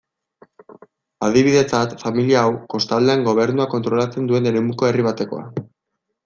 Adibidetzat, 1.27 1.93
familia 2.03 2.39
hau, 2.45 2.55
kostaldean 2.75 3.27
gobernuak 3.29 3.71
kontrolatzen 3.75 4.31
duen 4.33 4.51
eremuko 4.55 4.89
herri 4.91 5.07
batekoa. 5.11 5.47